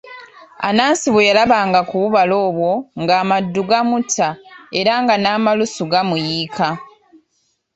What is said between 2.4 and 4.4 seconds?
obwo ng'amaddu gamutta